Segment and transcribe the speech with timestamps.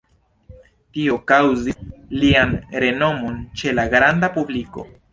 [0.97, 1.77] Tio kaŭzis
[2.23, 2.57] lian
[2.87, 4.93] renomon ĉe la granda publiko.